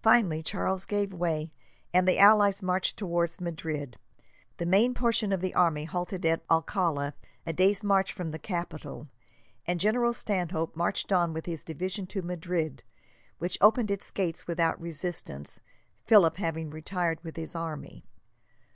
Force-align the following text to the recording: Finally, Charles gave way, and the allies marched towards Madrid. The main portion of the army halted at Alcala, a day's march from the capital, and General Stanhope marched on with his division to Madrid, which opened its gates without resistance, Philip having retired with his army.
Finally, 0.00 0.42
Charles 0.42 0.86
gave 0.86 1.12
way, 1.12 1.52
and 1.92 2.08
the 2.08 2.18
allies 2.18 2.62
marched 2.62 2.96
towards 2.96 3.42
Madrid. 3.42 3.98
The 4.56 4.64
main 4.64 4.94
portion 4.94 5.34
of 5.34 5.42
the 5.42 5.52
army 5.52 5.84
halted 5.84 6.24
at 6.24 6.42
Alcala, 6.50 7.12
a 7.44 7.52
day's 7.52 7.82
march 7.84 8.10
from 8.14 8.30
the 8.30 8.38
capital, 8.38 9.10
and 9.66 9.78
General 9.78 10.14
Stanhope 10.14 10.74
marched 10.76 11.12
on 11.12 11.34
with 11.34 11.44
his 11.44 11.62
division 11.62 12.06
to 12.06 12.22
Madrid, 12.22 12.82
which 13.36 13.58
opened 13.60 13.90
its 13.90 14.10
gates 14.10 14.46
without 14.46 14.80
resistance, 14.80 15.60
Philip 16.06 16.38
having 16.38 16.70
retired 16.70 17.22
with 17.22 17.36
his 17.36 17.54
army. 17.54 18.06